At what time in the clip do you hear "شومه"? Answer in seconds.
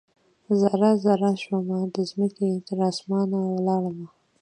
1.43-1.79